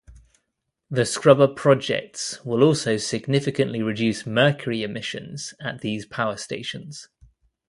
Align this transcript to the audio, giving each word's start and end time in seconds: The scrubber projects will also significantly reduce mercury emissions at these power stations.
The 0.89 1.05
scrubber 1.05 1.47
projects 1.47 2.43
will 2.43 2.63
also 2.63 2.97
significantly 2.97 3.83
reduce 3.83 4.25
mercury 4.25 4.81
emissions 4.81 5.53
at 5.63 5.81
these 5.81 6.07
power 6.07 6.37
stations. 6.37 7.07